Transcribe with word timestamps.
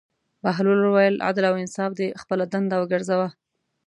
بهلول 0.43 0.79
وویل: 0.83 1.15
عدل 1.27 1.43
او 1.49 1.55
انصاف 1.63 1.91
دې 1.99 2.07
خپله 2.21 2.43
دنده 2.53 2.75
وګرځوه. 2.79 3.27